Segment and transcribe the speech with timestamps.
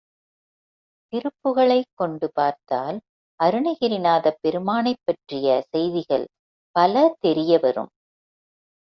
[1.13, 2.97] திருப்புகழைக் கொண்டு பார்த்தால்
[3.39, 6.25] அருணகிரி நாதப் பெருமானைப் பற்றிய செய்திகள்
[6.75, 7.91] பல தெரியவரும்.